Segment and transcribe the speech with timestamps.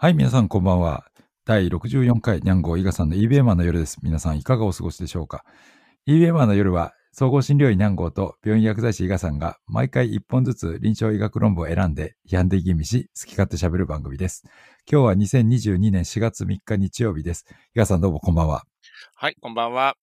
[0.00, 1.06] はい、皆さんこんばんは。
[1.44, 3.98] 第64回ニャンゴー伊賀さんのンの夜です。
[4.00, 5.44] 皆さんいかがお過ごしでしょうか
[6.06, 14.44] ンの夜は、総合診療医ニャンゴーと病院薬剤師伊賀さんが毎回1本ずつ臨床医学論文を選んで批判的吟味し、好き勝手喋る番組です。
[14.88, 17.44] 今日は2022年4月3日日曜日です。
[17.74, 18.62] 伊賀さんどうもこんばんは。
[19.16, 19.96] はい、こんばんは。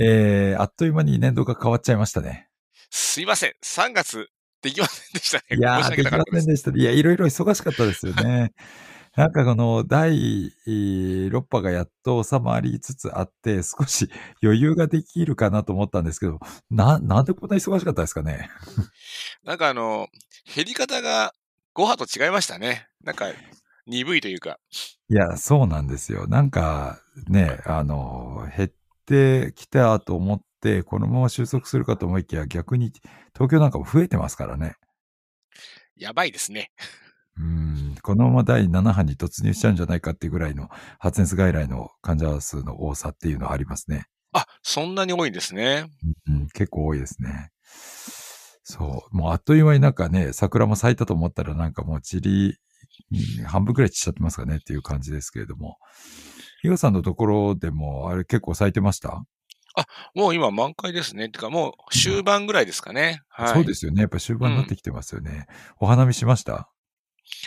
[0.00, 2.48] えー、あっという間に年度が変わっちゃいましたね。
[2.90, 3.52] すいません。
[3.62, 4.28] 3月
[4.62, 5.56] できませんでしたね。
[5.56, 6.24] いやできま。
[6.40, 6.70] せんでした。
[6.70, 8.52] いや、いろいろ忙しかったですよね。
[9.16, 14.08] なんかこの第6波がやっと収まりつつあって、少し
[14.42, 16.38] 余裕ができるかなと思ったんですけど、
[16.70, 18.48] な、なんでこんな忙しかったですかね？
[19.44, 20.08] なんかあの、
[20.54, 21.34] 減り方が
[21.74, 22.86] 5波と違いましたね。
[23.02, 23.26] なんか、
[23.86, 24.58] 鈍いというか。
[25.08, 26.26] いや、そうなんですよ。
[26.26, 28.70] なんかね、あの、減っ
[29.06, 30.44] てきたと思って、
[30.84, 32.92] このまま収束するかと思いきや、逆に
[33.34, 34.74] 東京なんかも増えてますからね。
[35.96, 36.70] やばいですね。
[37.38, 44.06] うん、このまま第7波に突入しちゃうんじゃないかっていうぐらいの発熱外来の患者数の多さっていうのはありますね。
[44.32, 45.86] あ、そんなに多いんですね。
[46.26, 47.50] うん、結構多いですね。
[48.64, 49.16] そう。
[49.16, 52.56] もうあっという間になんかね、桜も咲いたと思ったらなんかもう散り、
[53.12, 55.78] うん半分くらい散っちゃってますかねっていう感じですけれども。
[56.60, 59.24] ヒガさんのところでもあれ結構咲いてました、
[60.14, 61.28] もう今満開ですね。
[61.28, 63.22] てかもう終盤ぐらいですかね。
[63.28, 63.54] はい。
[63.54, 64.02] そうですよね。
[64.02, 65.46] やっぱ終盤になってきてますよね。
[65.78, 66.70] お花見しました？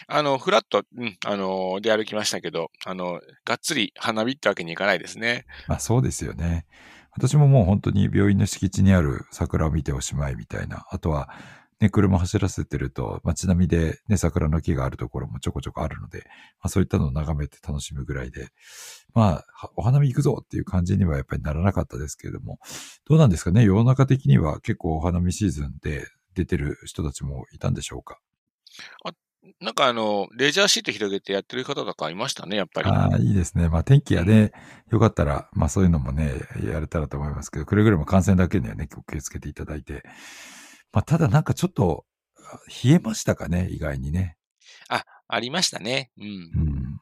[0.08, 5.46] あの、フラット、うん、あの、出歩きましたけど、あの、がっつり花火ってわけにいかないですね。
[5.68, 6.66] まあそうですよね。
[7.14, 10.86] 私ももう本当に病院の敷地にある桜を見ておしまいみたいな。
[10.90, 11.30] あとは、
[11.82, 16.20] ね、車走らせてると街並みでね、桜の木があるところもちょこちょこあるので、
[16.60, 18.50] まあそういったのを眺めて楽しむぐらいで、
[19.14, 22.60] まあ、はお花見行くぞっていう感じにはやっぱりならなかったですけれども、
[23.10, 23.64] どうなんですかね？
[23.64, 28.20] 世の中的には結構お花見シーズンで出てる人たちもいたんでしょうか？
[29.60, 32.90] なんかあの、レジャーシート広げてやってる方とかいましたね、やっぱり。
[32.90, 33.70] ああ、いいですね。
[33.70, 34.52] まあ天気がね、
[34.92, 36.32] よかったら、まあそういうのもね、
[36.64, 40.04] やれたらと思いますけど、くれぐれも感染だけにはね、お気をつけていただいて。
[40.94, 42.06] まあただなんかちょっと、
[42.84, 44.38] 冷えましたかね、意外にね。
[45.34, 46.12] ありましたね。
[46.20, 46.26] うん。
[46.26, 47.02] うん。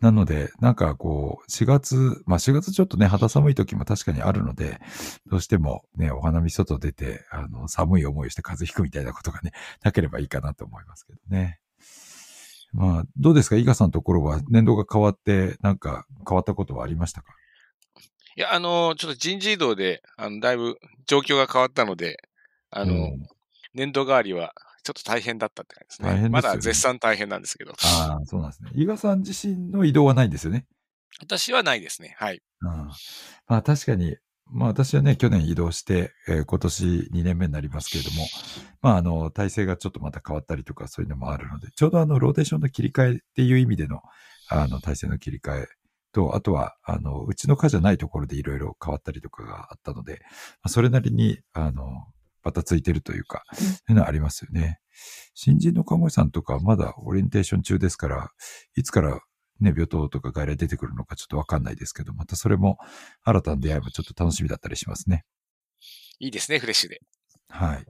[0.00, 4.80] なので、なんかこう、4月、まあ4月ちょっとね、肌寒い時も確かにあるので、
[5.26, 9.52] どうしてもね、お花見外出て、あの、寒い思いをして風邪ひくみたいなことがね、
[9.84, 11.60] なければいいかなと思いますけどね。
[12.72, 13.56] まあ、どうですか？
[13.56, 17.34] 伊賀さんのところは年度が変わって、なんか変わったことはありましたか？
[18.36, 22.16] いや、あの、ちょっと人事異動で、あの、だいぶ状況が変わったので、
[22.70, 23.26] あの、うん
[23.72, 26.08] 年度代わりはちょっっと大変だったって感じですね。
[26.08, 27.72] 大変ですよねまだ絶賛大変なんですけど。
[27.72, 28.70] ああ、そうなんですね。
[28.74, 30.66] 伊賀さん自身の移動はないんですよね？
[31.20, 32.16] 私はないですね。
[32.18, 32.42] はい。
[32.62, 32.68] うん、
[33.46, 34.16] まあ確かに、
[34.46, 38.26] まあ私はね、去年移動して、えー今年2年目になりますけれども、
[38.80, 44.00] まああの、体制がちょっとまた変わったりとかそういうのもあるので、ちょうどあの、ローテーションの切り替えっていう意味での、
[44.48, 45.66] あの、体制の切り替え
[46.12, 50.28] と、あとは、あの、うちの課じゃないところでいろいろ変わったりとかがあったので、ま
[50.64, 52.06] あ、それなりに、あの、
[52.42, 54.80] バタついてるというか、そういうのはありますよね。
[55.34, 58.30] 新人の看護師さんとかまだオリエンテーション中ですから、
[58.76, 59.20] いつから
[59.60, 62.78] ね、病棟とか外来出てくるのかちょっとわかんないですけど、またそれも
[63.22, 65.24] 新たな出会いもちょっと楽しみだったりしますね。
[66.18, 67.00] いいですね、フレッシュで。
[67.48, 67.86] はい。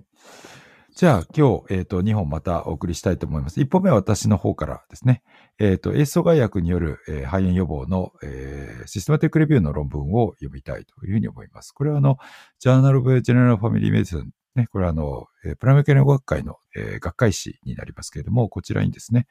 [0.97, 3.61] じゃあ今日、えっ、と、2本またお送りしたいと思います。
[3.61, 5.23] 1本目は私の方からですね。
[5.59, 11.73] えっ、と、 ACE 阻害薬による、えー肺炎予防の、えーシステマティックレビューの論文を読みたいというふうに思います。
[11.73, 12.19] これはあの、
[12.59, 15.27] Journal of General Family Medicine ね、これはあの、
[15.59, 19.27] プライマリケア学会の、えー学会誌になりますけれども、こちらにですね、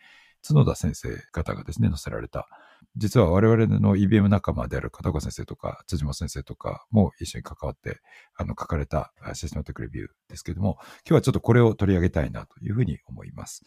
[0.46, 2.48] 角田先生方がですね、載せられた、
[2.96, 8.00] 実は我々の EBM 仲間である片岡先生とか辻本先生とかも一緒に関わって、
[8.36, 13.64] あの、書かれたシステマティックレビューですけれども、今日はちょっとこれを取り上げたいなというふうに思います。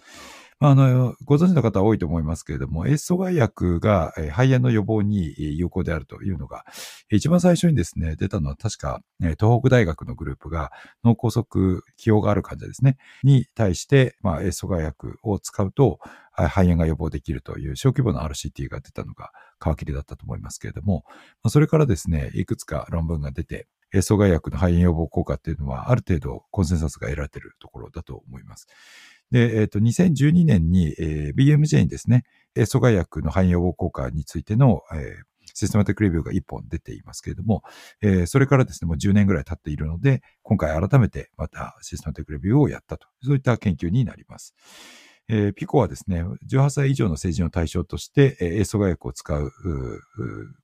[0.60, 6.64] まあ、あの、ご存知の方多いと思いますけれども、エース阻害薬が肺炎の予防に有効であるというのが、
[7.10, 10.70] 一番最初にですね、出たのは確か、東北大学のグループが
[11.04, 11.44] 脳梗塞
[11.96, 15.98] 起用がある患者ですね、に対して、まあ、エース阻害薬を使うと、
[16.34, 19.30] 肺炎が予防できるという小規模な RCT が出たのが
[19.60, 21.04] 皮切りだったと思いますけれども、
[21.48, 28.66] それからですね、いくつか論文が出て、阻害薬の肺炎予防効果っていうのは、ある程度コンセンサスが得られているところだと思います。
[29.30, 32.24] で、えっ、と、2012年に、えー BMJ にですね、
[32.54, 37.62] 阻害薬の肺炎予防効果についての、えーシステマティックレビューが1本出ていますけれども、
[38.00, 44.54] えーそれからですね、もう10年ぐらい経っているので、今回改めてまたシステマティックレビューをやったと、そういった研究になります。
[45.28, 49.52] えーピコはですね、18歳以上の成人を対象として、えー、エース阻害薬を使うう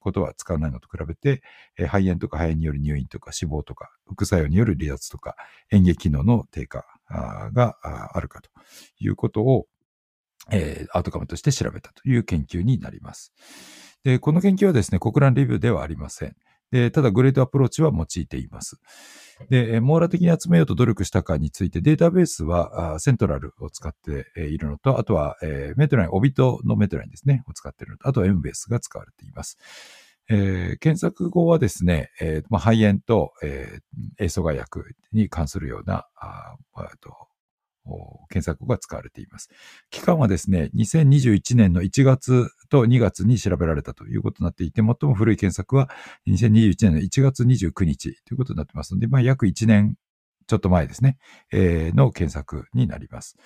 [0.01, 1.43] ことは使わないのと比べて、
[1.79, 5.37] えー肺炎とか肺炎による入院とか死亡とか、副作用による離脱とか、
[5.73, 7.77] 嚥下機能の低下が
[8.13, 8.51] あるかと
[8.99, 9.67] いうことを、
[10.51, 13.33] えー、アウトカムとして調べたという研究になります。
[14.05, 16.37] で、この研究はですね、国乱レビューではありません。
[16.71, 18.81] で、ただグレードアプローチは用いています。
[19.51, 25.37] で、網羅的に集めようと努力したかについて、データベースはセントラルを使っているのと、あとは、
[25.77, 29.59] メトライン、オビトのメトラインですね、を使っているのと、あとはエムベースが使われています。
[30.31, 33.79] えー、検索後はですね、えーまあ、肺炎と、えー、
[34.19, 36.57] 塩素害薬に関するような、あ
[37.01, 37.29] と
[38.31, 39.51] 検索が使われています。
[39.91, 45.89] 期間はですね、2021年の1月と2月に調べられたということになっていて、最も古い検索は
[46.27, 49.97] 2021年の1月29日ということになってますので、まあ、約1年
[50.47, 51.19] ちょっと前ですね、
[51.53, 53.37] えー、の検索になります。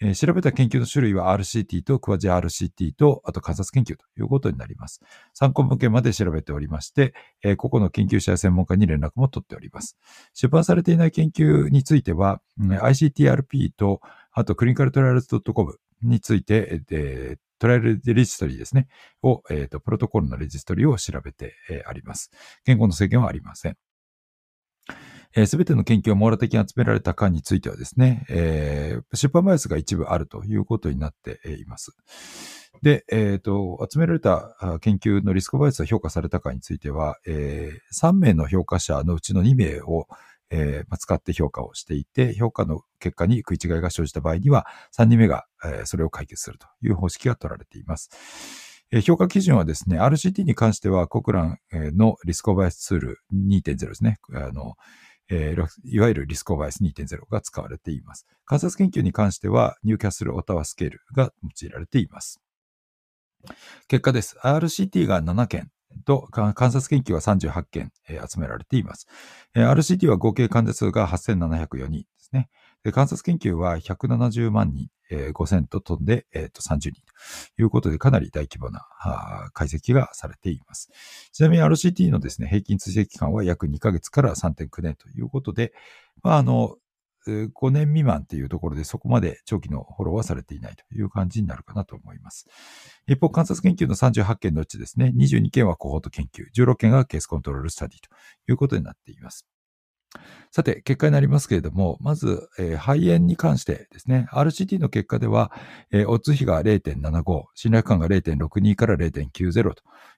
[0.00, 5.00] えー、調べた研究の種類は RCT とクワジ RCT と、あと観察研究ということになります。
[5.34, 9.98] 参考文献まで調べておりまして、えー、個々の研究者や専門家に連絡も取っております。
[10.34, 14.00] 出版されていない研究については、ICTRP と、
[14.32, 18.88] あとクリニカルトライアルズ .com について、えー、トライアルレジストリーですね、
[19.22, 22.30] を、えっ、ー、と、プロトコルのレジストリーを調べて、えー、あります。
[22.64, 23.76] 言語の制限はありません。
[25.46, 31.92] す、べ、ての研究を網羅的に集められたかについてはですね、えー、出版バイアスが一部あるということになっています。
[32.82, 40.06] で、え、ー、と、集められた研究のリスクバイアスが評価されたかについては、えー、3名の評価者のうちの2名を、
[40.50, 44.66] えー、使って評価をしていて、評価の結果に食い違いが生じた場合には、
[44.96, 48.10] 3人目が、えー、それを解決するという方式が取られています。
[49.04, 54.18] 評価基準はですね、RCT に関しては、コクランのリスクバイアスツール2.0ですね。
[54.32, 54.76] あの、
[55.30, 58.26] えー、いわゆるリスコバイアス2.0が使われています。
[58.44, 62.40] 観察研究に関しては、ニューキャッスル・オタワスケールが用いられています。
[63.88, 64.36] 結果です。
[64.42, 65.70] RCT が7件
[66.04, 69.06] と観察研究は38件、えー、集められています。
[69.54, 72.48] えー、RCT は合計患者数が8704人ですね。
[72.88, 76.92] で観察研究は170万人、えー、5000と飛んで、えー、と30人
[77.56, 78.86] ということでかなり大規模な
[79.52, 80.90] 解析がされています。
[81.32, 85.72] ちなみに RCT のですね、平均追跡期間は約2ヶ月から3.9年ということで、
[86.22, 86.76] まあ、あの、
[87.26, 92.46] 5年未満っていうところでそこまで長期のフォローはされていないという感じになるかなと思います。
[93.06, 98.08] 一方、観察研究の38件のうちですね、22件はコホート研究、16件が case control study と
[98.50, 99.46] いうことになっています。
[100.50, 105.52] さて、結果になりますけれども、まず、えー、肺炎に関してですね、RCT の結果では、
[105.90, 109.74] えー、オッズ比が0.75、信頼区間が0.62から0.90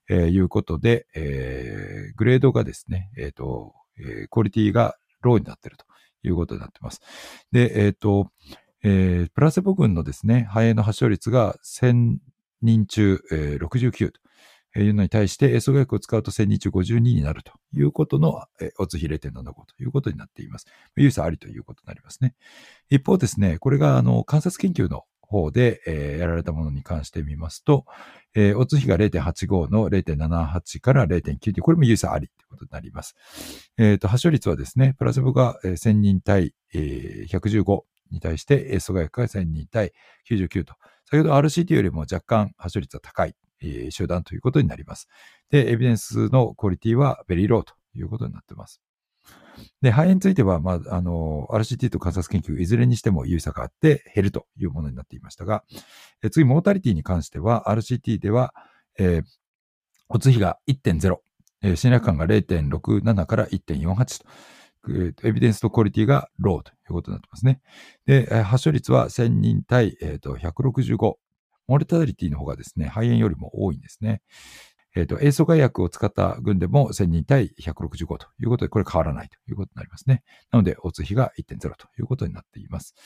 [0.08, 5.84] ということで、えー、グレードがですね、えっ、ー、と、えー、クオリティが low になっていると
[6.22, 7.00] いうことになっています。
[7.52, 8.30] で、えっ、ー、と、
[8.82, 12.16] えー、プラセボ群のですね、肺炎の発症率が1000
[12.62, 14.20] 人中、えー、69と
[14.78, 20.66] いうのに対して、映像学を使うと1000日52になるということの、えオツ比0.75ということになっています。
[20.96, 22.34] ユーザーありということになりますね。
[22.88, 27.86] 一方ですね、これがあの観察研究の方で、えー、やられたものに関して見ますと、
[28.34, 33.14] えー、オツ比が0.85の0.78から0.9で、これもユーザーありということになります。
[33.78, 39.92] えっ、ー、と、発症率はですね、プラセボが1000人対、えー、115に対して、エーソガ薬が1000人対
[40.28, 40.74] 99と、
[41.08, 43.34] 先ほど RCT よりも若干発症率は高い
[43.90, 45.08] 集団ということになります。
[45.50, 48.80] で、エビデンスのクオリティは very low ということになっています。
[49.82, 55.64] で、肺炎については、まあ、あの、RCT と観察研究、いずれにしても有意差があって減るというものになっていましたが、
[56.22, 58.54] え次、 mortality に関しては、RCT では、
[58.98, 59.22] えー、
[60.08, 61.18] オッズ比が1.0、
[61.62, 67.60] えー、信頼区間が0.67から1.48と、エビデンスのクオリティが low ということになってますね。
[68.06, 71.16] で、発症率は1000人対、えー、と165
[71.70, 74.22] モルタリティの方がですね、肺炎よりも多いんですね。
[74.96, 80.24] えっ、ー、と、塩素害薬を使った群でも1000人対165ということで、これ変わらないということになりますね。
[80.50, 82.96] なので、オツ比が1.0ということになっています。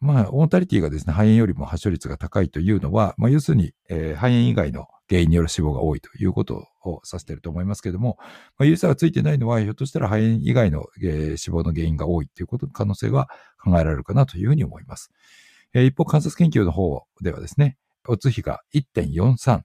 [0.00, 8.16] まあ、モータリティがですね、肺炎よりも発症率が高いというのは、まあ、要するに、えー、肺炎以外の原因による死亡が多いということを指していると思いますけれども、
[8.56, 13.28] まあ、ユーザーがついてないのは、ひょっとしたら肺炎以外の、えー、死亡の原因が多いということの可能性が
[13.62, 15.10] 考えられるかなというふうに思います。
[15.74, 17.76] えー、一方、観察研究の方ではですね、
[18.08, 19.60] オツ比が1.43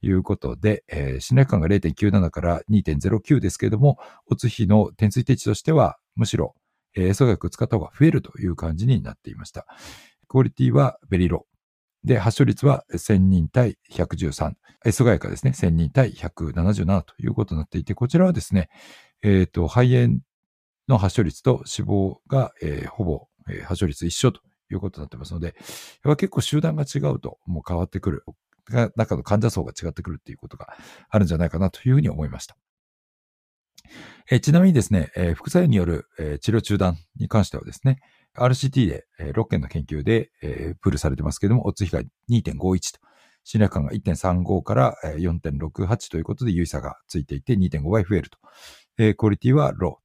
[0.00, 3.98] ということで、えー、信頼感が0.97から2.09ですけれども、
[4.30, 6.54] オツ比の点推定値としては、むしろ、
[6.94, 9.66] えー、素学使った方が増えるという感じになっていました。
[10.28, 12.08] クオリティはベリロー。
[12.08, 14.54] で、発症率は1000人対113。
[14.84, 15.52] エソガイカですね。
[15.54, 18.68] 1000人対177ということになっていて、こちらはですね、
[19.22, 20.18] えっ、ー、と、肺炎
[20.88, 24.40] の発症率と死亡が、えー、ほぼ、えー、発症率一緒と
[24.74, 25.54] いうことになってますので、
[26.04, 28.24] やっ結構集団が違うともう変わってくる。
[28.96, 30.68] 中の患者層が違ってくるっていうことが
[31.10, 32.56] あるんじゃないかなというふうに思いました。
[34.30, 37.98] えちなみにですね、え副作用による、え治療中断に関してはですね、
[38.36, 43.00] RCT で、えー6件の研究で、えプールされてますけども、オッズ比が2.51と。
[43.44, 48.38] 信頼感が1.35から4.68ということで、有意差がついていて2.5倍増えると。
[48.98, 50.01] えクオリティはロー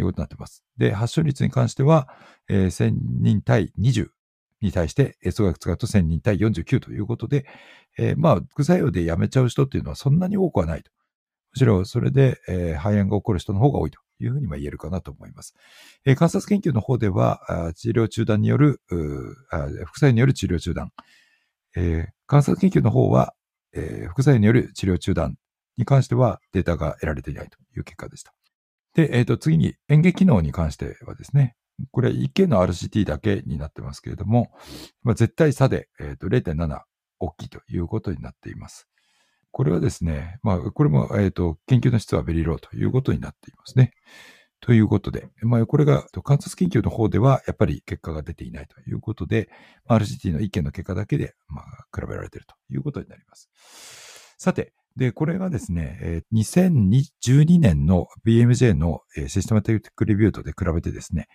[0.00, 0.64] いうことになっています。
[0.76, 2.08] で、発症率に関しては、
[2.48, 4.08] えー1000人対20
[4.60, 7.46] に対して、えー、総額使うと1000人対49ということで、
[7.98, 10.90] えーまあ、副作用でやめちゃう人っていうのはそんなに多くはないと。
[11.52, 15.54] むしろそれで、えー肺炎が起こる人の方が多いというふうには言えるかなと思います。
[16.04, 20.92] えー観察研究の方では、治療中断による、副作用による治療中断。
[21.76, 23.34] えー観察研究の方は、
[23.72, 25.36] えー副作用による治療中断
[25.76, 28.32] に関してはデータが得られていないという結果でした。
[28.96, 31.54] で、えっ、と、次に演劇機能に関してはですね、
[31.90, 34.50] これは1件の RCT だけになってますけれども、
[35.02, 36.80] まあ、絶対差で、えーと0.7
[37.18, 38.88] 大きいということになっています。
[39.50, 43.92] これはですね、まあ、これも、えっ、と、研究の質はベリーローということになっていますね。
[44.60, 49.50] ということで、まあ、これが観察研究の方では、やっぱり結果が出ていないということで、
[49.88, 53.50] RCT の1件の結果だけで、まあ、比べられているということになります。
[54.38, 61.28] さて、で、これがですね、2012年の BMJ の、システマティックレビューとで比べてですね、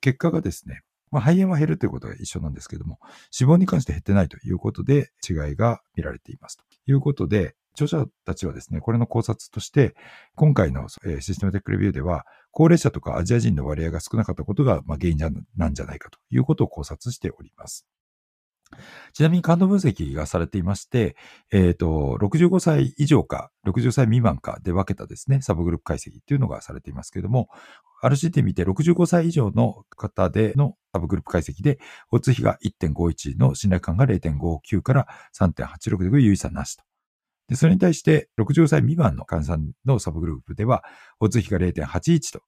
[0.00, 2.98] 結果がですね、まあ、肺炎は減るということが一緒なんですけども、
[3.30, 9.94] 死亡に関して減ってないということで違いが見られていますということで、著者たちはですね、これの考察として、
[10.34, 15.18] 今回の、システマテックレビューでは、高齢者とかアジア人の割合が少なかったことが、ま、原因
[15.56, 17.86] なんじゃないかということを考察しております。
[19.12, 21.16] ちなみに感度分析がされていまして、
[21.52, 27.48] えっ、と、65歳以上か、60歳未満かで分けたですね、サブグループ解析っていうのがされていますけれども、
[28.02, 31.78] RCT 見て65歳以上の方でのサブグループ解析で、
[32.10, 35.06] オッズ比が1.51の信頼感が0.59から
[35.38, 36.84] 3.86で有意差なしと。
[37.48, 40.82] で、それに対して65歳未満の患者さんのサブグループでは、
[41.20, 42.42] オッズ比が0.81と、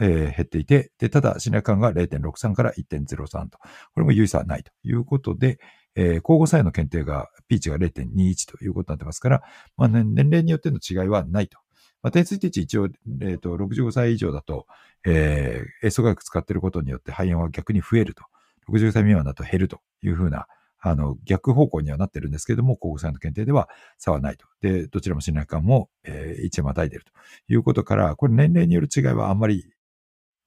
[0.00, 3.58] えー減っていて、で、ただ信頼感が0.63から1.03と。
[3.58, 5.58] これも有意差はないということで、
[5.94, 9.42] えー交互作用の検定が、ピーチが0.21ということになってますから、
[9.76, 11.58] まあ、ね年齢によっての違いはないと。
[12.02, 12.88] まあ、点数値一応、
[13.20, 14.66] えっ、と、65歳以上だと、
[15.06, 18.24] えー、エ素学使っていることによって肺炎は逆に増えると。
[18.68, 20.46] 60歳未満だと減るというふうな、
[20.80, 24.46] あの、逆方向にはなってるんですけれども、交互作用の検定では差はないと。
[24.60, 27.12] で、どちらも信頼感も、えー、一致またいでると
[27.52, 29.70] いうことから、これ年齢による違いはあんまり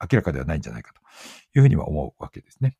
[0.01, 1.00] 明らかではないんじゃないかと
[1.57, 2.77] いうふうには思うわけですね。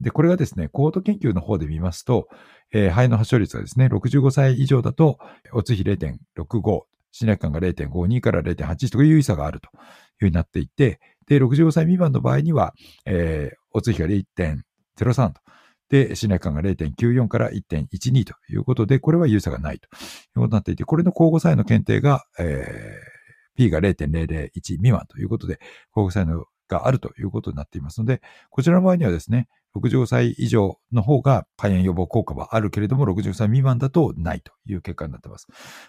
[0.00, 2.28] で、これがですね、コード研究の方で見ますと、
[2.72, 5.18] えー肺の発症率がですね、65歳以上だと、
[5.52, 9.80] オツ比0.65、信頼感が0.52から0.81という有意差があるという
[10.18, 12.74] ふうになっていて、で、65歳未満の場合には、
[13.06, 15.40] えー、オツ比が0.03と。
[15.88, 19.90] で、信頼感が0.94から1.12ということで、これは有意差がないという
[20.34, 23.17] ことになっていて、これの交互作用の検定が、えー
[23.58, 25.60] P が0.001未満ということで、
[25.94, 35.46] 交互作用のがあるということになっていますので、こちらの場合にはですね、65歳以上の方が肺炎予防効果はあるけれども、60歳未満だとないという結果になっています。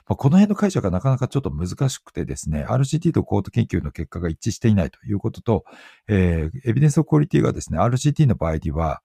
[0.08, 5.66] まあ、この辺の解釈がなかなかちょっと難しくてですね、RCT とコート研究の結果が一致していないということと、
[6.08, 9.02] えーエビデンスクオリティがですね、RCT の場合には、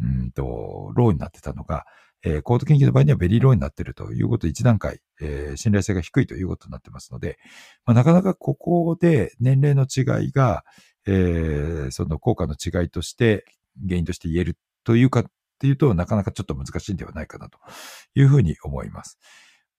[0.00, 1.84] うんと、 low になってたのが、
[2.24, 7.38] えー、コホート研究の場合には very low になっているということ、一段階、えー信頼性が低いということになってますので、
[7.84, 10.64] まあ、なかなかここで年齢の違いが、
[11.06, 13.44] えーその効果の違いとして、
[13.86, 15.24] 原因として言えるというかっ
[15.58, 17.58] ていうと、なかなかちょっと難しいんではないかなと
[18.14, 19.18] いうふうに思います。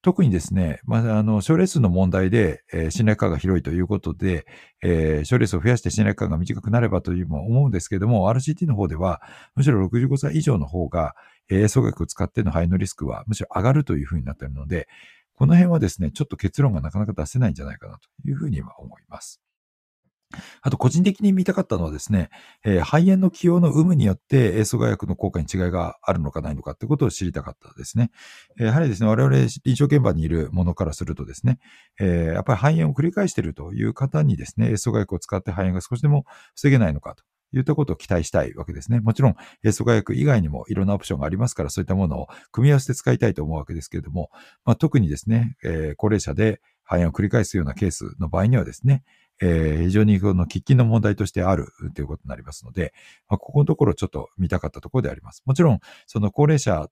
[0.02, 4.46] 特にですね、まあ、あの、症例数の問題で、えー信頼区間が広いということで、
[4.82, 9.22] えー症例数を増やして信頼感が短くなればというも思うんですけども、RCT の方では、
[9.56, 11.16] むしろ65歳以上の方が、
[11.50, 14.88] えー、総額を使っての肺のリスクはむしろ上がるというふうになっているので、
[15.36, 19.42] この辺はですね、ちょっと結論がなかなか出せないんじゃないかなというふうには思います。
[20.62, 22.30] あと、個人的に見たかったのはですね、
[22.64, 28.12] えー肺炎の起用の有無によって、塩素害薬の効果に違いがあるのかないのかってことを知りたかったですね。
[28.60, 31.60] えーやはりですね、我々臨床現場にいるものからするとですね、
[32.00, 37.24] えーやっぱり肺炎を繰り返しているという方にですね、塩素害薬を使って肺炎が少しでも防げないのかと。
[37.52, 39.00] いったことを期待したいわけですね。
[39.00, 44.30] もちろん、塩素害薬以外にもいろんなオプションがありますから、そういったものを組み合わせて使いたいと思うわけですけれども、
[44.66, 49.04] まあ、特にですね、えー高齢者で肺炎を繰り返すようなケースの場合にはですね、
[49.42, 52.94] えー非常にこの喫緊の問題としてあるということになりますので、
[53.30, 55.44] まあ、ここのところちょっと見たかったところであります。
[55.46, 56.90] もちろん、その高齢者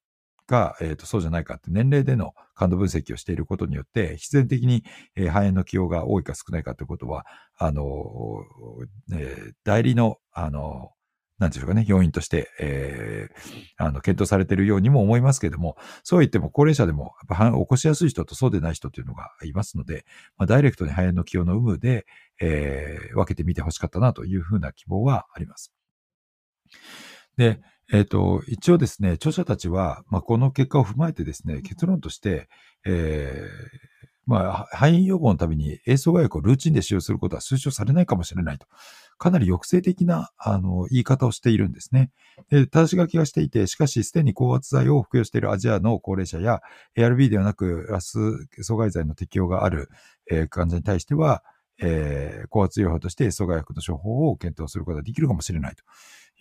[0.48, 4.84] が、えーとそうじゃないかって年齢での感度分析をしていることによって、必然的に、
[5.16, 7.26] えー肺炎の起用が多いか少ないかということは、
[7.58, 10.92] あのーえー代理の、あの
[11.40, 20.06] なんていうかね、要因として、えーあの、検討されているようにも思いますけれども、そう言っても高齢者でも、やっぱ起こしやすい人とそうでない人というのがいますので、
[20.38, 22.06] まあ、ダイレクトに肺炎の起用の有無で、
[22.42, 25.74] えー分けてみてほしかったなというふうな希望はあります。
[27.38, 32.50] で、えっ、と、一応ですね、著者たちは、まあ、この結果を踏まえてですね、結論として、
[32.86, 38.68] えー、まあ、肺炎予防のために衛素外薬をルーチンで使用することは推奨されないかもしれないと。
[39.18, 42.12] かなり抑制的な、あの、言い方をしているんですね。
[42.50, 46.62] で、正し書きがしていて、しかし、すでに高圧剤を服用しているアジアの高齢者や、
[46.96, 48.20] ARB ではなく、ラス
[48.60, 49.90] 阻害剤の適用がある、
[50.30, 51.44] えー、患者に対しては、
[51.80, 55.84] えー、高圧療法として、阻害薬の処方を検討することができるかもしれないと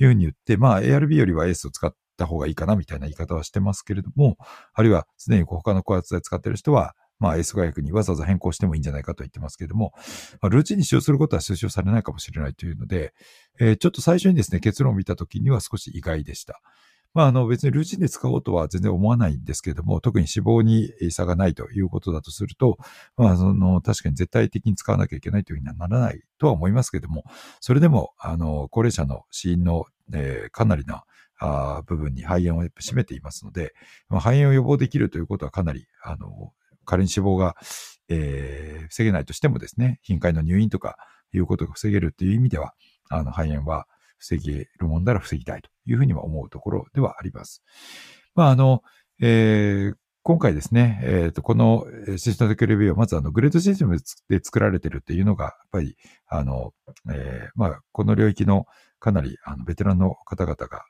[0.03, 4.37] いうふうに言って、まあ、ARB よりはエースを使った方がいいかなみたいな言い方はしてますけれども、
[4.75, 9.93] あるいは、すでに他の高圧剤使っている人は、まあ、S 外薬にわざわざ変更してもいいんじゃないかと言ってますけれども、
[10.41, 13.15] まあ、ルーチンに使用することは推奨されないかもしれないというので、
[13.59, 16.61] えー、ちょっと最初にですね、結論を見たときには少し意外でした。
[17.17, 22.77] まあ、あの別にルーチンで使おうとは全然思わないんですけれども、特に脂肪に差がないということだとすると、
[23.17, 27.25] まあ、その確かに絶対的に使わなきゃいけないというふうにはならないとは思いますけれども、
[27.61, 31.05] それでも、あの、高齢者の死因の、えー、かなりな
[31.39, 33.73] あ部分に肺炎を占めていますので、
[34.11, 36.53] まあ、肺炎を予防できるということはかなり、あの、
[36.87, 37.57] 仮に死亡が、
[38.09, 40.97] えー、防げないとしてもですね、頻回の入院とか
[41.35, 42.75] いうことが防げるという意味では、
[43.11, 43.87] あの、肺炎は
[44.19, 47.63] 防げるもんなら防ぎたいというふうには思うところではあります。
[48.35, 48.83] まあ、あの、
[49.21, 53.97] えー、今回ですね、えっ、ー、と、このシステムテクレビューは、まずあの、グレードシステム
[54.29, 56.73] で作られてるっていうのが、やっぱり、あの、
[57.13, 58.67] えー、まあ、この領域の
[58.99, 60.85] かなり、あの、ベテランの方々が、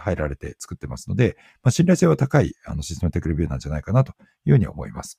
[0.00, 4.12] 入られて作ってますので、まあ、信頼性は高い、あの、システムテクレビューなんじゃないかなと
[4.44, 5.18] いうふうに思います。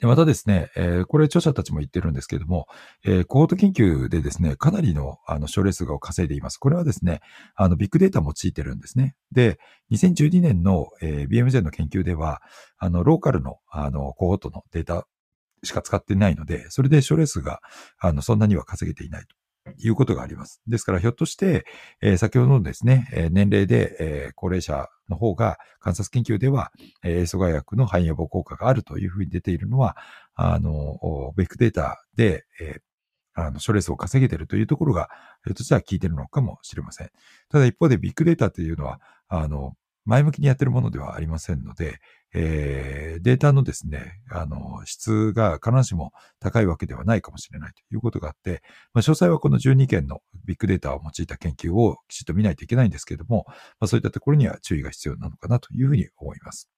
[0.00, 2.66] で、またですね、えー、これ著者たちも言ってるんですけれども、
[3.04, 6.58] えー、コート研究でですね、かなりの、あの、症例数が稼いでいます。
[6.58, 7.20] これはですね、
[7.54, 9.14] あの、ビッグデータを用いてるんですね。
[9.32, 9.58] で、
[9.92, 12.42] 2012年の、えー、BMJ の研究では、
[12.78, 15.06] あの、ローカルの、あの、コートのデータ
[15.62, 17.60] しか使ってないので、それで症例数が、
[17.98, 19.36] あの、そんなには稼げていないと。
[19.78, 20.60] いうことがあります。
[20.66, 21.64] ですから、ひょっとして、
[22.00, 29.96] えー、先ほどのですね、えー、年齢で、えー、高齢者の方が、観察研究では、えー、塩素害薬の肺炎予防効果があるというふうに出ているのは、
[30.34, 32.80] あの、ベックデータで、え、
[33.34, 35.08] あの、処理数を稼げているというところが、
[35.44, 37.10] ひょっとしたら効いているのかもしれません。
[37.48, 41.98] ただ一方でビッグデータというのは、あの、前向きにやってるものではありませんので、
[42.34, 48.62] えー、データのですね、あの、質が必ずしも高いわけではないかもしれないということがあって、
[48.94, 56.70] まあ、詳細はこの12件のビッグデータを用いた研究をきちっと見ないといけないんですけれども、まあ、そういったところには注意が必要なのかなというふうに思います。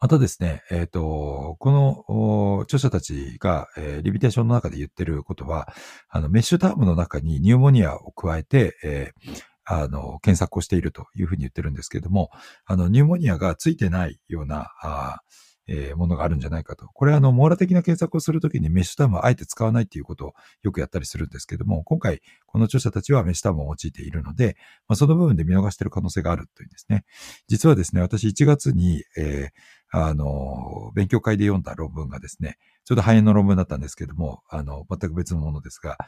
[0.00, 1.70] またですね、えっ、ー、と、こ
[2.08, 5.72] の著者たちが、えー、リミテーションの中で言ってることは、
[6.08, 12.30] あの、メッシュタームの中にニューモニアを加えて、えーあの、検索をしているというふうに言ってるんですけれども、
[12.64, 15.20] あの、ニューモニアがついてないような、あ
[15.68, 16.88] えー、ものがあるんじゃないかと。
[16.88, 24.56] これはあの、網羅的な検索をするときにメッシュタームをあえて使わないっていうことをよくやったりするんですけども、今回、この著者たちはメッシュタームを用いているので、
[24.88, 27.04] まあ、その部分で見逃している可能性があるというんですね。
[27.46, 29.50] 実はですね、私1月に、えー、
[29.94, 35.98] あの、勉強会で読んだ論文がですね、ちょうど肺炎の論文だったんですけども、あの、全く別のものですが、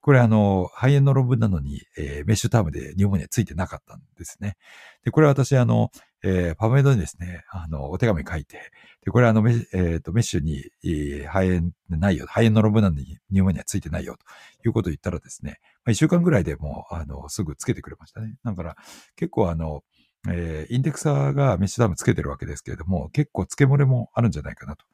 [0.00, 4.56] これあの、肺炎の論文なのに、えー、メッシュタームでニューモニアついてなかったんですね。
[5.04, 5.90] で、これは私あの、
[6.24, 8.72] えー、パブメイドにですね、あの、お手紙書いて、
[9.04, 14.16] で、これあの、メ,、えーと、メッシュに、えー、肺炎ないよ、肺炎の論文なのにニューモニアついてないよ、
[14.60, 18.34] ということを言ったらですね、まあ、一週間ぐらいでもう、あの、すぐつけてくれましたね。
[18.44, 18.76] だから、
[19.14, 19.84] 結構あの、
[20.26, 24.84] えー、インデクサーがメッシュタームつけてるわけですけれども、結構付け漏れもあるんじゃないかなと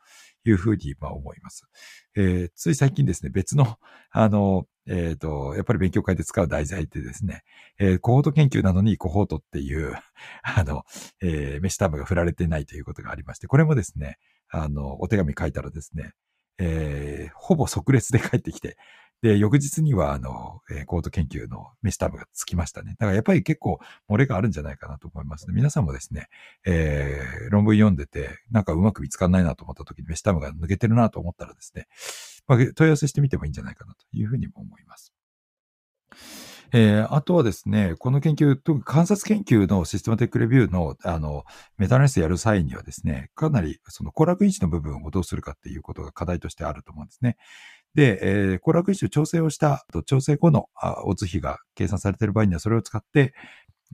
[0.44, 1.64] いうふうに、まあ思います。
[2.16, 3.78] えー、つい最近ですね、別の、
[4.10, 7.42] あの、えっ、ー、と、やっぱり勉強会で使う題材ってですね、
[7.78, 9.94] えー、コホート研究なのにコホートっていう、
[10.42, 10.84] あの、
[11.22, 16.12] えー、メッシュタームが振られてないということがありまして、これもですね、あの、お手紙書いたらですね、
[16.58, 18.76] えー、ほぼ即列で帰ってきて、
[19.24, 22.94] で、翌日には、あの、えー、コート研究のメスタムがつきましたね。
[22.98, 25.54] だからやっぱり結構漏れがあるんじゃないかなと思いますね。
[25.54, 26.28] 皆さんもですね、
[26.66, 31.86] えー、論文読んでて、なんかうまく見つかんないなと思った時にメスタムが抜けてるなと思ったらですね、
[32.46, 35.14] まあ、問い合わせしてみてもいいんじゃないかなというふうにも思います。
[36.76, 41.44] えー、あとはですね、この研究、特に観察研究のシステマティックレビューの、あの、
[41.78, 47.36] メタナリスやる際にはですね、かなりその行楽位置の部分をどうするかっていうことが課題としてあると思うんですね。
[47.94, 53.34] で、えー、行楽一種調整をしたと、調整後のあオツ比が計算されている場合には、それを使って、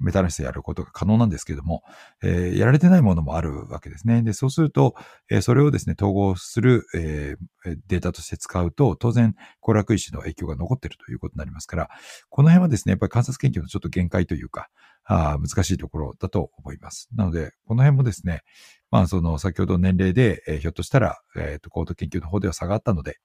[0.00, 1.82] メタナリスやることが可能なんですけども、
[2.22, 4.22] えー、やられてないものもあるわけですね。
[4.22, 4.94] で、そうすると、
[5.30, 11.90] えー、それをですね、統合する、えー、データとして使うと、当然、行楽石の影響が残っているということになりますから、
[12.30, 14.70] この辺はですね、やっぱり観察研究のちょっと限界というか、
[15.12, 17.08] あ難しいところだと思います。
[17.16, 18.42] なので、この辺もですね、
[18.92, 23.16] まあ、その、先ほど年齢で、えー、ひょっとしたら、えっ、ー、と、高度研究の方では下がったので、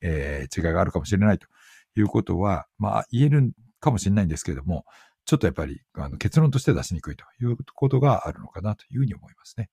[0.00, 1.46] えー、違いがあるかもしれないと
[1.96, 4.86] いうことは、まあ、言えるかもしれないんですけれども、
[5.26, 9.70] ちょっとやっぱりあの結論として出しにくいということがあるのかなというふうに思いますね。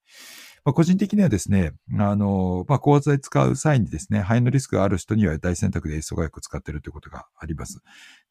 [0.63, 7.81] まあ、個人的にはですね、あの、まあ、高圧剤使う際にですね、肺のリスクがある人には大選択で塩素外薬を使っているということがあります。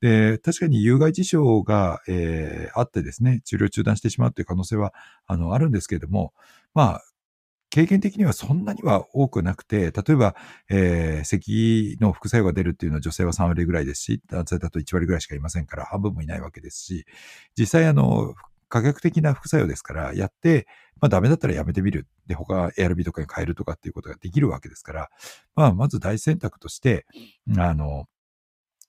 [0.01, 4.95] で、確かに有害事象が、えー、あってですね、治療中断してしまうという可能性は、
[5.27, 6.33] あの、あるんですけれども、
[6.73, 7.03] まあ、
[7.71, 10.35] 経験的にはそんなには多くなくて、例えば、
[10.69, 17.07] えー、咳の副作用が出るっていうのは女性は3割ぐらいですし、男性だと1割ぐらいしかいませんから、半分もいないわけですし、
[17.57, 18.35] 実際あの、
[18.69, 20.67] 科学的な副作用ですから、やって、
[21.01, 22.07] まあダメだったらやめてみる。
[22.27, 25.11] で、他 ARB とかに変えるとかっていうことができるわけですから、
[25.55, 27.07] まあまず大選択として、
[27.57, 28.07] あの、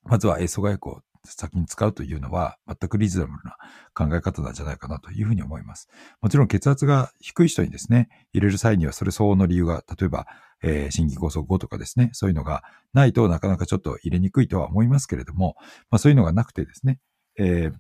[0.04, 3.58] まずは塩素外交を先に使うというのは全くリズナブルな
[3.94, 5.88] 考え方なんじゃないかなというふうに思います。
[6.22, 10.28] もちろん血圧が低い人にですね、入れる際にはそれ相応の理由が、例えば、
[10.64, 15.56] えー、心筋梗塞後とかですね、そういうのがないとなかなかちょっと入れにくいとは思いますけれども、
[15.90, 17.00] まあそういうのがなくてですね、
[17.38, 17.74] えー、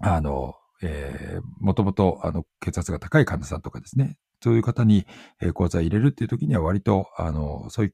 [0.00, 5.06] あの、えー、もともとあの血圧が高い患者さんとかですね、そういう方に、
[5.40, 7.92] えー、抗剤入れるっていう時には割と、あの、そういう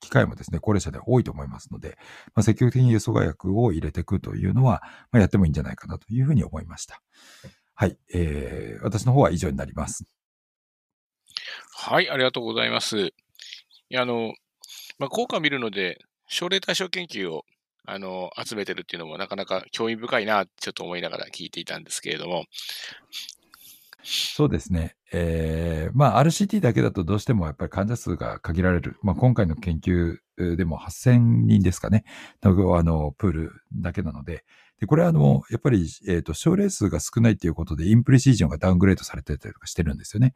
[0.00, 1.96] 機会もですね、高齢者では多いと思いますので、
[2.34, 7.00] まあ、積極的に輸送外薬を入れていくというのは、まあ、やってもいいんじゃないかなというふうに思いました。
[7.74, 10.04] はい、えー、私の方は以上になります。
[11.74, 12.98] はい、ありがとうございます。
[12.98, 13.12] い
[13.90, 14.34] や、あの、
[14.98, 17.44] まあ、効果を見るので、症例対象研究を
[17.88, 22.44] あの、集めてるっていうのもなかなか興味深いな、ちょっと思いながら聞いていたんですけれども、
[24.08, 24.94] そうですね。
[25.12, 28.98] えー、まあ RCT だけだとどうしてもやっぱり患者数が限られる。
[29.02, 30.16] まあ今回の研究
[30.56, 32.04] でも8000人ですかね。
[32.42, 34.44] のあの、プールだけなので。
[34.78, 40.34] で、これはあの、やっぱり、えっ、ー、と、症例数が少ないということで、インプレシージョンがダウングレードされてたりとかしてるんですよね。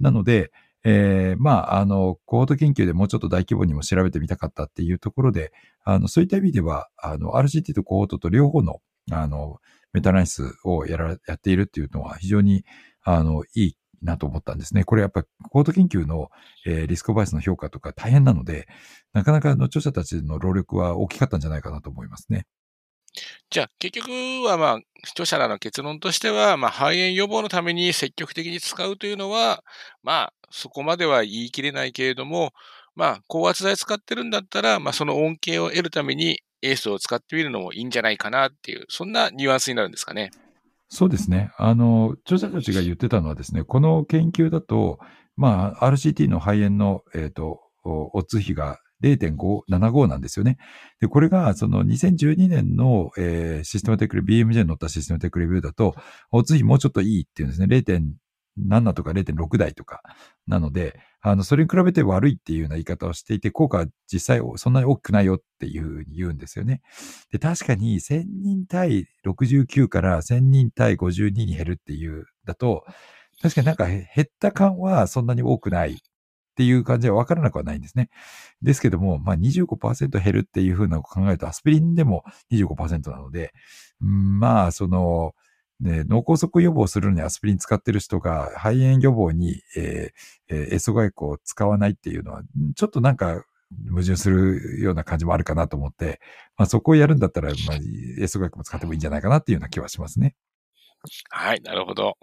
[0.00, 0.50] なので、
[0.84, 5.52] えー、まあ、あの、コード研究でもうちょっと大規模にも調べてみたかったっていうところで、
[5.84, 8.80] あの、そういった意味では、あの、RCT とコードと両方の、
[9.10, 9.58] あの、
[9.92, 12.64] メタナイスをやら、やっているっていうのは非常に、
[13.02, 14.84] あの、いいなと思ったんですね。
[14.84, 16.30] これやっぱりコード研究の、
[16.66, 18.68] えー、リスクバイスの評価とか大変なので、
[19.12, 22.46] なかなかの著者たちの労力は大きかったんじゃないかなと思いますね。
[23.50, 24.10] じゃあ、結局
[24.46, 29.62] は、まあ、著者らの結論としては、まあ、肺炎予防のために積極的に使うというのは、
[30.02, 32.52] まあ、そこまでは言い切れないけれども、
[32.94, 40.30] まあ、高圧剤使ってるんだったら、まあ、その恩恵を得るためにエースを使ってみるのもいいんじゃないかなっていう、そんなニュアンスになるんですかね。
[40.94, 41.50] そうですね。
[41.56, 44.98] あの、著者たちが言ってたのはですね、この研究だと、
[45.36, 50.58] まあ、RCT の肺炎の、えっ、ー、と、オツ比が0.575なんですよね。
[51.00, 55.94] で、これが、その2012年の、えー、システマテックレビュー、BMJ に乗ったシステマテックレビューだと、
[56.30, 57.74] オツ比もうちょっといいっていうんですね。
[57.74, 60.02] 0.7とか0.6台とか。
[60.46, 66.82] なので、あの、それに比べて悪いっていうような言い方をしていて、効果は実際そんなに大きくないよっていうふうに言うんですよね。
[67.30, 72.84] で、確かに1000人対69から1000人対52に減るっていうだと、
[73.40, 75.96] 確かになんか減った感はそんなに多くないっ
[76.56, 78.10] ていう感じは分からなくはないんですね。
[78.60, 83.52] ですけども、まあ25%減るっていうふうなのを考えると、アスピリンでも25%なので、
[84.00, 85.34] まあ、その、
[85.82, 92.42] ね、脳梗塞予防するのにアスピリン使ってる人が肺炎予防に、えーえー、エソ外交を使わないっていうのは、
[92.76, 93.44] ちょっとなんか
[93.88, 96.20] 矛盾するような感じもあるかなと思って、
[96.56, 97.76] まあそこをやるんだったら、まあ、
[98.18, 100.36] エソ外交も使ってもいいんじゃないかなっていうような気はしますね。
[101.30, 102.16] はい、なるほど。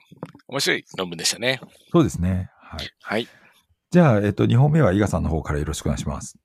[0.47, 1.59] 面白い論文でしたね。
[1.91, 2.49] そうですね。
[2.61, 2.89] はい。
[3.01, 3.27] はい。
[3.91, 6.37] じゃあ、えっと、2本目は伊賀さんの方からよろしくお願いします。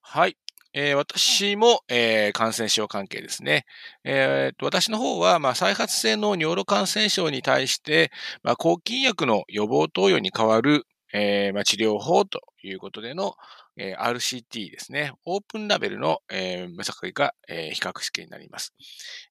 [0.00, 0.38] はい。
[0.80, 3.64] えー、私も、えー、感染症関係ですね。
[4.04, 8.12] えー、私の方は、まあ、再発性の尿路感染症に対して、
[8.44, 13.34] まあ、抗菌薬の予防投与に代わる、えーまあ、治療法ということでの、
[13.76, 15.14] えー、RCT ですね。
[15.24, 18.72] オープンラベルの、えー、目先が、えー、比較試験になります。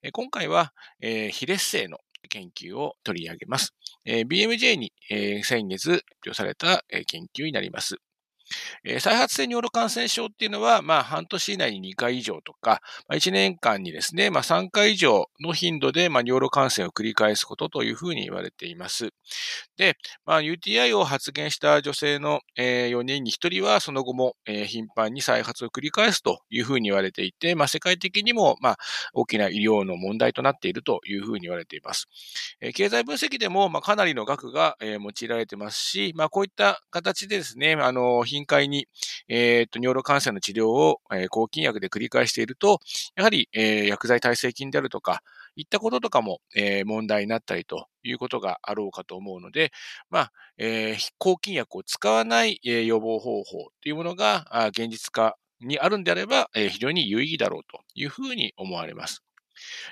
[0.04, 3.74] えー、今回は、えー、非劣性の研究を取り上げます。
[4.04, 8.00] えー、BMJ に、えー、先月発表された、えー、研究になります。
[8.84, 19.10] え、再発性尿路感染症っていうのは、まあ、半年以内に2回以上とか、ま、1年間にですね、まあ、3回以上の頻度で、まあ、尿路感染を繰り返すことというふうに言われています。
[19.78, 28.78] で、まあ、UTI を発現した女性の、え、4人に1人は、その後も、え、頻繁に再発を繰り返すというふうに言われていて、まあ、世界的にも、まあ、
[29.14, 32.08] 大きな医療の問題となっているというふうに言われています。
[32.62, 38.88] え、経済分析でも、まあ、かなりの額が、え、用いられてますし、まあ、こういった形でですね、あの、頻回に、
[39.28, 42.80] えっ、と、尿路感染の治療を、えー、抗菌薬で繰り返していると、
[43.16, 45.22] やはり、えー、薬剤耐性菌であるとか、
[45.56, 49.72] いったこととかも、えー、問題になったりということがあろうかと思うので、
[50.10, 59.27] まあ、えー、抗菌薬を使わない、えー、予防方法というものが、あ現実化にあるんであれば、えー、非常に有意義だろうというふうに思われます。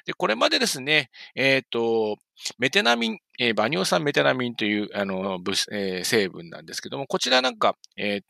[0.06, 2.18] で、これまでですね、えっ、と、
[2.58, 5.40] メテナミン、えー、バニオ酸メテナミンという、あの、
[5.72, 8.24] えー、成分なんですけども、こちらなんか、えー、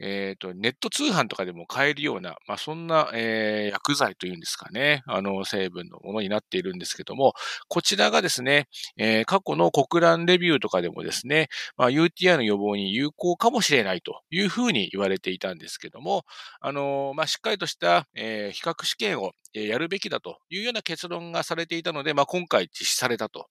[0.00, 7.34] えっ、ー、と、ネット通販とかでも買えるような、まあ、そんな、えー、薬剤というんですかね、あの、成分のものになっているんですけども、
[7.68, 16.24] こちらがですね、えー、過去の国乱レビューとかでもですね、まあ、UTI の予防に有効かもしれないというふうに言われていたんですけども、
[16.60, 23.48] あの、まあ、しっかりとした、えー、比較試験をやるべきだというような結論がされていたので、まあ、今回実施されたと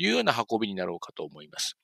[0.00, 1.76] いうような運びになろうかと思います。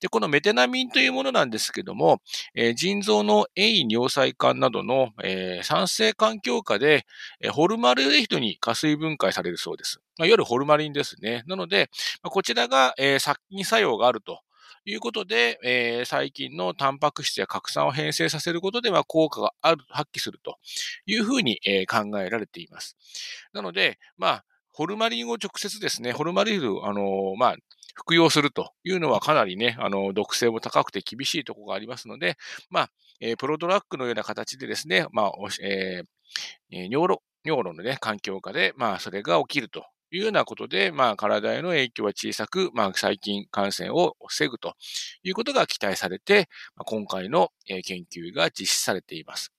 [0.00, 2.20] で、このメテナミンというものなんですけども、
[2.54, 7.04] えー、腎臓の遠位尿細管などの、えー、酸性環境下で、
[7.40, 10.00] えー、ホルマルデヒドに加水分解されるそうです。
[10.18, 11.42] まあ、いわゆるホルマリンですね。
[11.46, 11.90] なので、
[12.22, 14.40] まあ、こちらが、えー、殺菌作用があると。
[14.86, 20.58] いうことで、えー、細菌のタンパク質や核酸を変性させることでは効果がある、発揮すると
[21.06, 22.94] いうふうに、えー、考えられています。
[23.54, 27.56] なので、まあ、ホルマリンを直接ですね、ホルマリンを、あの、まあ、
[27.94, 32.36] 服用するというのはかなりね、あの、毒性も高くて厳しいところがありますので、
[32.70, 35.32] まあ、えー、プロドラッグのような形でですね、まあ、
[35.62, 44.74] えー、尿路、尿路のね、環境下で、まあ、それが起きるというようなことで、まあ、体への影響は小さく、まあ、細菌感染を防ぐと
[45.22, 49.53] いうことが期待されて、ま、今回の研究が実施されています。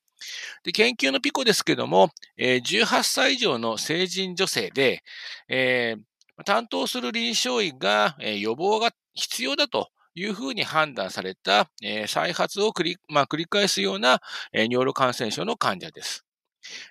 [0.63, 5.03] で、研究のピコですけども、えー、18歳以上の成人女性で、
[5.47, 14.21] えー、担当する臨床医が、えー、予防が必要だというふうに判断された、えー、再発を繰り,、まあ、繰り返すような、
[14.53, 16.24] えー、尿路感染症の患者です。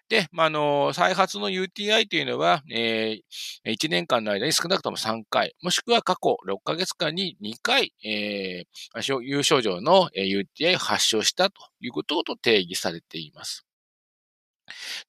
[0.08, 13.64] で、まあ、の、再発の UTI というのは、えー、1年間の間に少なくとも3回、もしくは過去6ヶ月間に2回、えー、有症状の UTI を発症したということと定義されています。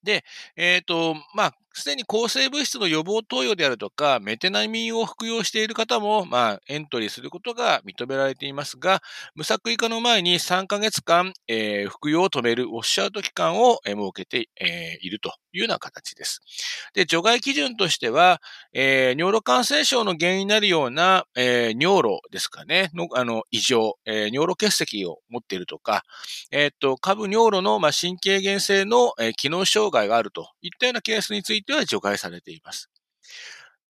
[0.03, 0.23] で、
[0.55, 9.01] えっ、ー、と、まあ、すでに抗生物質の予防投与であるとか、メテナミンを服用している方も、まあ、エントリーすることが認められていますが、
[9.35, 16.41] 無作為化の前に3ヶ月間、えー、服用を止めるウォッシュアウト期間を、設けて、えー、いるというような形です。
[16.93, 18.41] で、除外基準としては、
[18.73, 26.03] えー、尿路感染症の原因になるような、えー、尿路ですかね、の、あの、異常、えー、尿路結石を持っているとか、
[26.51, 32.89] えっ、と、下部尿路の、まあ、神経原性の、えー、機能障害があるといったようなケースについては除外されています。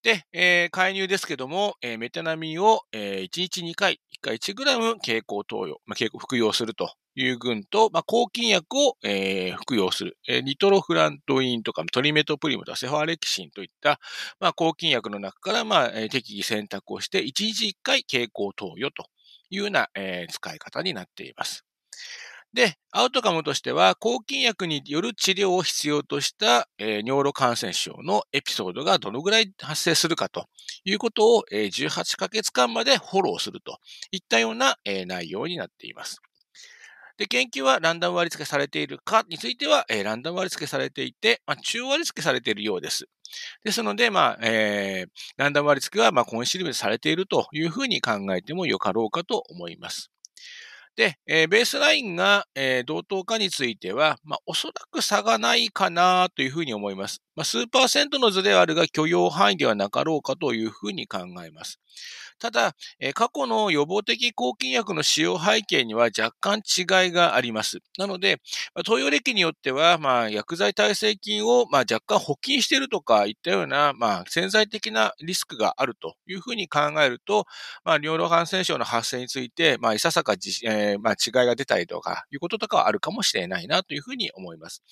[0.05, 13.99] で、えー、介入ですけども、えー、メタナミンを、えー、1日2回、1回 1g 経口投与、まあ、経口服用するという群と、まあ、抗菌薬を、えー、服用する、えー、ニトロフラントインとかトリメトプリムとかセファレキシンといった、
[14.39, 19.07] まあ、抗菌薬の中から、まあ、適宜選択をして、1日1回経口投与と
[19.49, 21.65] いうような、えー、使い方になっています。
[22.55, 30.45] で、アウトカムとしては、抗菌薬による治療を必要とした、えー、尿路感染症のエピソードがどのぐらい発生するかと
[30.85, 33.79] いうことを、えー、18ヶ月間までフォローすると
[34.11, 36.21] いったような、えー、内容になっています。
[37.17, 43.09] で、研究はランダム割り付けされているかについては、えー、ランダム割り付けされていて、まあ、中割り付けされているようです。
[43.65, 50.09] ですので、まあ、えー、ランダム割り付けは、まあ、コンシルベされているというふうに考えてもよかろうかと思います。
[50.95, 57.24] で、えー、ベースラインが、えー、同等化については、まあ、おそらく差がないかなというふうに思います。
[57.35, 61.79] まあ、数パーセントの図ではあるが許容範囲ではなかろうかというふうに考えます。
[62.39, 62.75] ただ、
[63.13, 67.79] 過去の予防的抗菌薬の使用背景には若干違いがあります。
[67.97, 68.41] なので、
[68.85, 77.45] 投与歴によっては、まあ、薬剤耐性菌を、まあ、若干補菌しているとかいったような、まあ、潜在的なリスクがあるというふうに考えると、
[77.85, 84.83] まあ、尿路感染症の発生について、まあ、いささか、えー、まあ、違いが出たりとかいうこととかはあるかもしれないなというふうに思います。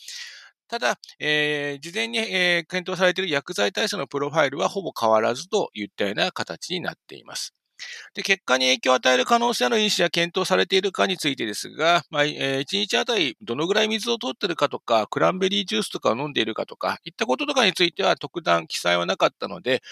[0.73, 7.53] ただ、えー、事前に、えー、検討されている薬剤耐性のプロファイルはほぼ変わらずといったような形になっています。
[8.15, 19.83] で、結果に影響を与える可能性の因子が検討されているかについてですが、まあ、えー、1日あたりどのぐらい水を取っているかとか、クランベリージュースとかを飲んでいるかとか、いったこととかについては特段記載はなかったので、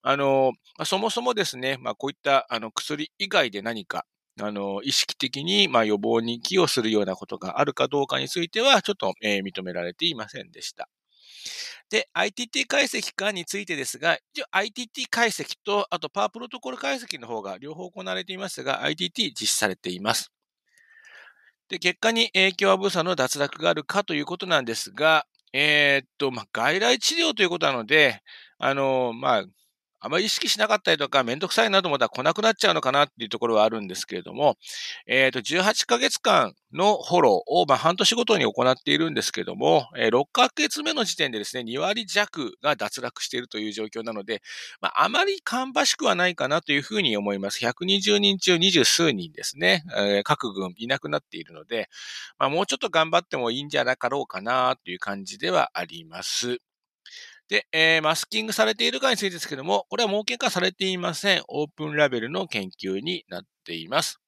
[0.00, 0.52] あの、
[0.86, 4.06] そもそもですね、まあ、こういったあの薬以外で何か、
[4.40, 10.88] あの、意識的に、まあ、予防に寄与するようなことがあるかどうかについては、ちょっと、えー、認められていませんでした。
[11.90, 20.30] で、ITT 解析かについてですが、一応 ITT 解析と、あとパワープロトコル解析の方が両方行われていますが、ITT 実施されています。
[21.68, 28.22] で、結果に影響アブサの脱落があるかということなんですが、えー、っと、まあ、外来治療ということなので、
[28.58, 29.44] あの、まあ、
[30.00, 34.56] あまり意識しなかったりとか、めんどくさいなと思ったら来なくなっちゃうのかなっていうところはあるんですけれども、
[35.06, 44.40] えっ、ー、と、18ヶ月間のフォローを、まあ、半年ごとに行っているんですけども、えー、6ヶ月目の時点でですね、2割弱が脱落しているという状況なので、
[44.80, 47.64] まあ、あまり芳しくはないかなというふうに思います。
[47.64, 51.88] 120人中20数人ですね、えー、各軍いなくなっているので、
[52.38, 56.60] まあ、もうちょっと頑張ってもいいんじゃなかろうかなという感じではあります。
[57.50, 61.42] で、えー、マスキングされているかについてですけども、これは盲検化されていません。
[61.48, 64.20] オープンラベルの研究になっています。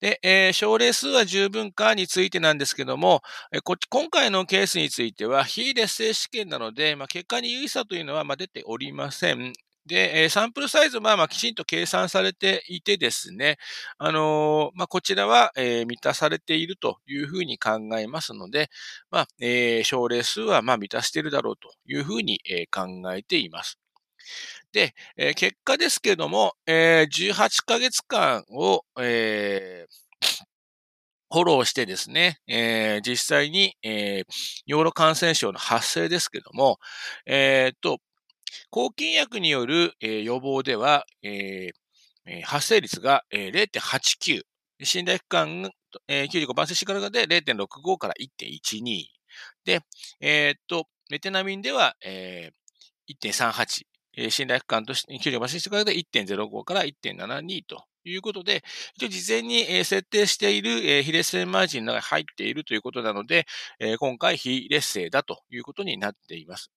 [0.00, 9.54] で、えー、症例数は十分かについてなんですけども、えー、こ今回のケースについては、非劣性試験なので、まあ、結果に有意差というのは、まあ、出ておりません。
[9.90, 13.56] で、え、サンプルサイズは、まあ、きちんと計算されていてですね、
[13.98, 18.70] あの、まあ、こちらは、え、満たされているというふうに考えますので、
[19.10, 23.78] まあ、え、症例数は、まあ、満たしているだろうというふうに、え、考えています。
[24.72, 30.10] で、え、結果ですけども、え、18ヶ月間を、えー、
[31.32, 34.24] フォローしてですね、えー、実際に、えー、
[34.66, 36.78] 尿路感染症の発生ですけども、
[37.24, 37.98] えー、と、
[38.70, 44.42] 抗菌薬による、えー、予防では、えー、発生率が、えー、0.89。
[44.82, 45.70] 信頼区間、
[46.08, 49.04] えー、95%シカルガで0.65から1.12。
[49.64, 49.80] で、
[50.20, 54.30] えー、っと、メテナミンでは、えー、1.38。
[54.30, 58.62] 信頼区間として、95%シカルガで1.05から1.72とということで、
[58.98, 63.46] 事前に設定している非劣勢マージンの中に入っているということなので、
[63.98, 66.70] 今回非劣勢だということになっています。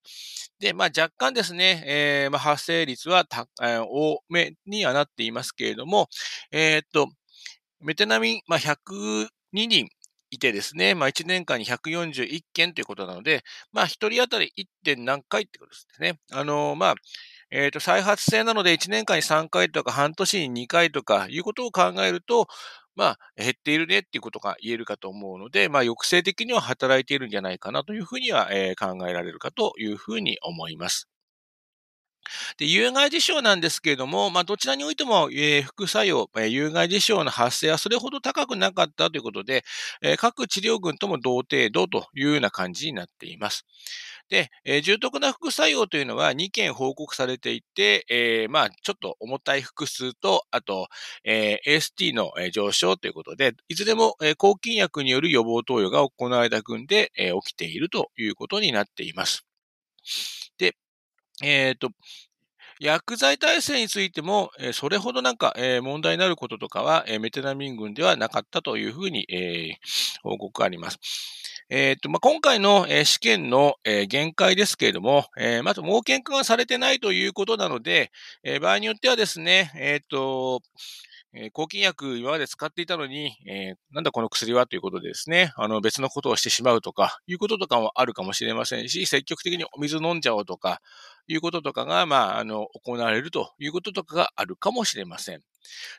[0.59, 3.25] で、まあ若干ですね、えー、まあ発生率は
[3.59, 6.09] 多めにはなっていますけれども、
[6.51, 7.09] えー、っと、
[7.81, 9.89] メテナミン、まあ102人
[10.29, 14.65] いてですね、まあ1年間に141件ということなので、まあ1人当たり 1.
[14.83, 16.19] 点何回ってことですね。
[16.31, 16.95] あの、まあ、
[17.55, 22.47] えっ、ー、と、再発性なので1年間に3回とか半年に2回とかいうことを考えると、
[22.95, 31.07] まあ、減っているねっていうことが言えるかと思うので、まあ、抑制的には働いているんじゃないかなというふうには、えー、考えられるかというふうに思います。
[32.57, 39.63] で、有害事象なんですけれども、まあ、どちらにおいても、えー、副作用、えー、有害事象の発生はそれほど高くなかったということで、
[40.01, 43.65] えー、各治療群とも同程度というような感じになっています。
[44.29, 50.87] で、えー、重篤な副作用というのは2件報告されていて、えー、まあ、ちょっと重たい腹痛と、あと、
[51.23, 59.45] えー、AST の上昇ということで、いずれも、えー、抗菌薬による予防投与が行われた群で、えー、起きているということになっています。
[60.57, 60.75] で、
[61.41, 61.89] えっ、ー、と、
[62.79, 69.25] 薬剤耐性についても、それほどなんか、問題になることとかは、メテナミン群ではなかったというふうに、
[70.21, 70.99] 報告があります。
[71.75, 78.11] えっ、と、まあ、今回の、え試験の、え限界ですけれども、えまず盲検化がされてないということなので、
[78.43, 80.61] え場合によってはですね、えっ、と、
[81.33, 90.79] え、抗菌薬今まで使っていたのに、えー、なんだこの薬はということでですね、あの別のことをしてしまうとか、いうこととかもあるかもしれませんし、積極的にお水飲んじゃおうとか、
[91.25, 95.41] いうこととかが、まあ、あの、行われるということとかがあるかもしれません。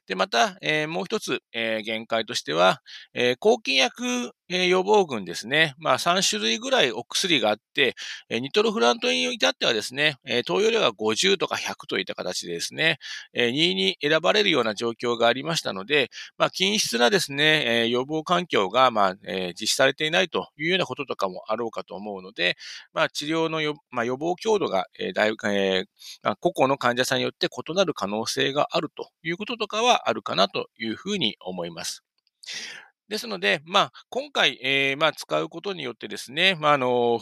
[0.06, 2.80] で、また、えー、もう一つ、えー、限界としては、
[3.14, 5.74] えー、抗菌薬、え予防群ですね。
[5.78, 7.94] まあ、3種類ぐらいお薬があって、
[8.28, 12.98] えニトロフラントインに至ってはですね、え投与量が50とか100といった形でですね、
[13.32, 22.56] え2位に選ばれるような状況がありましたので、まあ、均質なですね、え予防環境が、まあ、え実施されていないというようなこととかもあろうかと思うので、
[22.92, 25.84] まあ、治療のよ、まあ、予防強度が、えだいぶ、え
[26.40, 32.04] 個々の患者さんによって異なる可能性があるということとかはあるかなというふうに思います。
[33.08, 37.20] ですので、まあ、今回、えー、まあ、使うことによってですね、まあ、あの、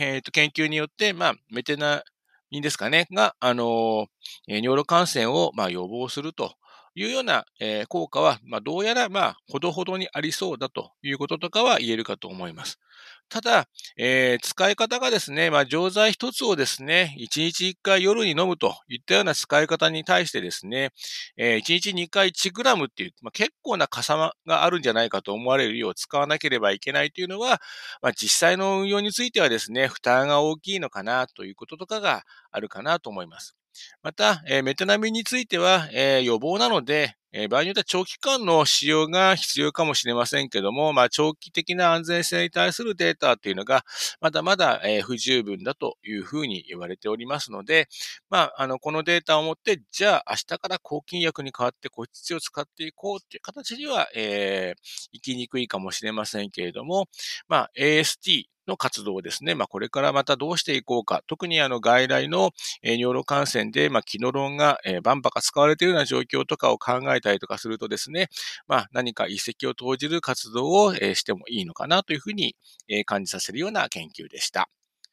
[0.00, 2.02] えー、と研究によって、まあ、メテナ
[2.50, 4.06] ミンですかね、が、あの、
[4.48, 6.54] えー、尿路感染を、まあ、予防すると
[6.94, 12.80] いうような、えー、効果は、まあ、どうやら、まあ、ほどほどにありそうだということとかは言えるかと思います。
[13.28, 20.92] ただ、えー、使い方がですね、まあ、錠剤一つをですね、1日1回夜に飲むといったような使い方に対してですね、
[21.36, 27.60] えー、1日2回1グラムっていう、まあ、結構なかさがあるんじゃないかと思われるよう使わなければいけないというのは、
[28.00, 33.56] まあ、実際の運用についてはですね、負担が大きいのかなということとかがあるかなと思います。
[34.02, 43.84] また、えー、メトナミンについては、えー、予防なので、え、場合によっては長期間の使用が必要かもしれませんけども、まあ、長期的な安全性に対するデータというのが、
[44.20, 47.88] まだまだ、不十分だというふうに言われておりますので、
[48.30, 57.08] まあ、あの、このデータをもって、じゃあ明日から抗菌薬に代わって個室を使っていこうという形には、えー、行きにくいかもしれませんけれども、
[57.46, 62.52] まあ、AST の活動ですね、まあ、これからまたどうしていこうか、特にあの外来の、
[62.82, 68.28] 尿路感染で、まあ、キノロンが、えー、バンバカ使われているような状況とかを考えたりとかするとですね、
[68.66, 72.56] まあ、何か一石を投じる活動を、え、してもいいのかなというふうに、
[72.88, 74.68] え、感じさせるような研究でした。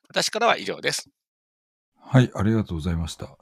[0.09, 1.09] 私からは以上です。
[2.07, 3.35] はい、ありがとうございました。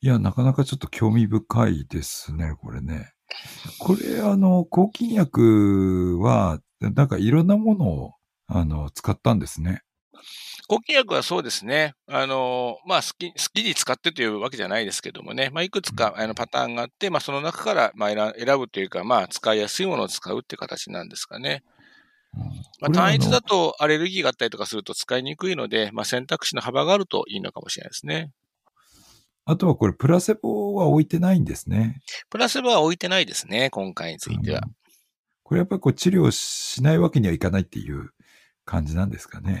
[0.00, 3.12] いや、なかなかちょっと興味深いですね、これね。
[3.78, 8.14] これ、あの、抗菌薬は、なんかいろんなものを、
[8.46, 9.82] あの、使ったんですね。
[10.68, 11.94] 抗菌薬はそうですね。
[12.06, 15.50] あの、まあ、好き、好きに使ってというわけじゃないですけどもね。
[15.52, 21.62] まあ、いくつか、あの、パターンがあって、まあ、その中から、まあ、選ぶというか、まあ、使いやすいものを使うっていう形なんですかね。
[22.80, 28.30] まあ、単一だとアレルギーがあったりとかすると使いにくいので、まあ、選択肢の幅があるといいのかもしれないですね。
[29.44, 32.00] あとはこれ、プラセボは置いてないんですね。
[32.30, 34.60] プラセボは置いてないですね、今回については。
[34.64, 34.72] うん、
[35.42, 38.10] これやっぱりこう治療しないわけにはいかないっていう
[38.64, 39.60] 感じなんですかね？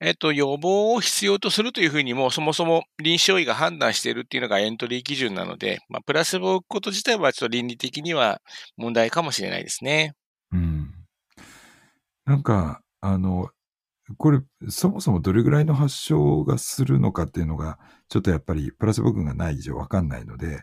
[0.00, 8.40] えっと、予防を必要とするというふうにも、そもそも臨床医が判断しているっていうのがエントリー基準なので、まあ、プラセボを置くこと自体はちょっと倫理的には
[8.76, 10.14] 問題かもしれないですね。
[10.52, 10.92] うん。
[12.24, 13.50] なんか、あの、
[14.18, 17.78] これ、そもそもどれぐらいの発症がするのかっていうのが、
[18.08, 20.62] ちょっとやっぱりプラスボ群がない以上わかんないので、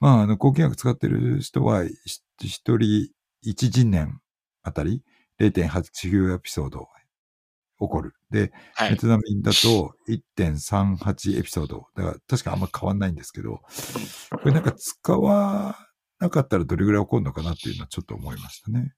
[0.00, 3.10] まあ、あの、抗菌薬使ってる人は、一人
[3.42, 4.20] 一人年
[4.62, 5.02] あたり
[5.40, 6.88] 0.89エピソード
[7.80, 8.14] 起こる。
[8.30, 11.86] で、はい、メトナミンだと1.38エピソード。
[11.94, 13.60] だから確かあんま変わんないんですけど、
[14.30, 15.76] これなんか使わ
[16.18, 18.94] なかったらどれぐらい起こるのかなっていうのはちょっと思いましたね。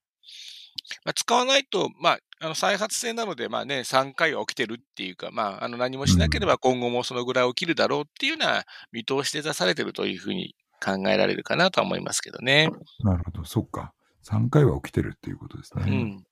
[1.05, 12.71] まあ、使わないと、まあ、あの再発性なので、まあね、3回は起きてるっていうか、まあ、あの何もしなければ今後もそのぐらい起きるだろうっていうような見通しで出されてるというふうに考えられるかなとは思いますけどね。
[13.05, 13.93] なるほど、そっか。
[14.25, 15.85] 3回は起きてるっていうことですね。
[15.87, 16.25] うん。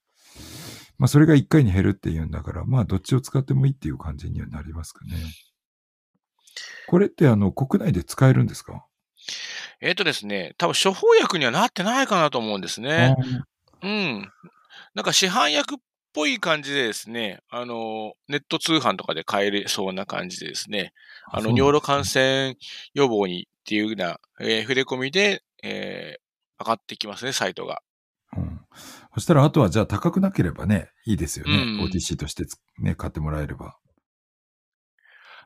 [0.99, 5.13] まあ、それが1回に減るっていうんだから、まあ、どっちを使ってもいいっていう感じにはなりますかね。
[6.89, 8.85] これって、あの、国内で使えるんですか？
[9.81, 13.15] えっ、ー、とですね、多分処方薬にはなってないかなと思うんですね。
[13.83, 14.33] うん。
[14.95, 15.79] なんか市販薬っ
[16.13, 20.93] ぽい感じでですね、あの、ネット通販とかで買えれそうな感じでですね、
[21.31, 22.57] あの、尿路感染
[22.95, 27.83] 予防にっていうような、えー、触れ込みで、えー、上がってきますね、サイトが。
[29.15, 29.21] うん。
[29.21, 31.53] そしたら、あとはじゃあ高くなければね、いいですよね。
[31.53, 32.45] うん、OTC として
[32.79, 33.77] ね、買ってもらえれば。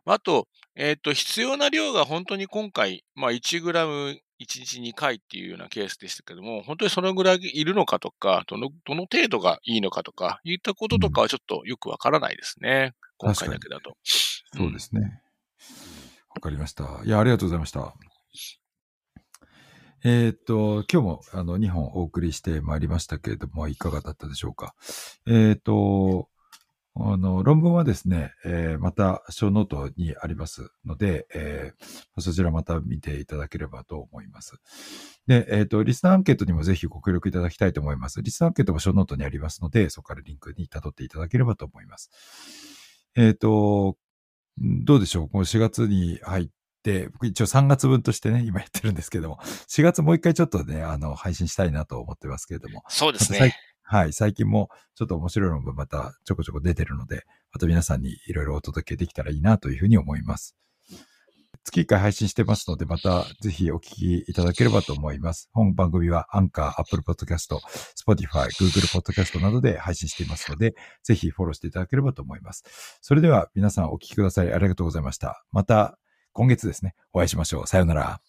[0.04, 12.94] あと、えっ、ー、と、必要な量が本当に今回、まあ1グラム1日2回っていうようなケースでしたけども、本当にそのぐらいいるのかとか、どの、どの程度がいいのかとか、いったこととかはちょっとよくわからないですね。
[13.20, 13.96] うん、今回だけだと。
[14.56, 15.20] そうですね。
[16.34, 17.00] わかりました。
[17.04, 17.94] いや、ありがとうございました。
[20.04, 24.74] えー、っと、今日もあの2本お送りしてまいりましたけれども、いかがだったでしょうか？
[25.26, 26.28] えー、っと、
[26.94, 34.56] あの、論文はですね、えー、また、ショーノートにありますので、えー、そちらまた見ていただければと思います。
[35.26, 38.20] で、えっ、ー、と、リスナーアンケートにもぜひご協力いただきたいと思います。
[38.22, 42.10] リスナーアンケートもショーノートにありますので、そこからリンクに辿っていただければと思います。
[43.14, 43.96] えっ、と、
[44.58, 45.28] どうでしょう？
[45.30, 46.48] この4月に入っ
[46.82, 52.82] て、一応3月分としてね、今やってるんですけども、4月もう一回ちょっとね、あの、配信したいなと思ってますけれども。
[52.88, 53.54] そうですね。
[53.82, 54.12] はい。
[54.12, 60.56] 最近もちょっと面白い論文またちょこちょこ出てるので、また皆さんにいろいろお届けできたらいいなというふうに思います。
[61.64, 65.48] 月1回配信してますので、またぜひお聞きいただければと思います。
[65.52, 67.60] 本番組はアンカー、アップルポッドキャスト、
[67.94, 70.74] スポティファイ、グーグルポッドキャストなどで配信していますので、
[71.04, 72.64] ぜひフォローしていただければと思います。
[73.00, 75.44] それでは皆さんお聞きくださりありがとうございました。
[75.52, 75.98] また
[76.32, 77.66] 今月ですね、お会いしましょう。
[77.66, 78.20] さようなら。